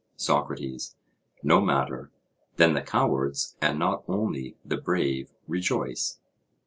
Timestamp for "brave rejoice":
4.77-6.17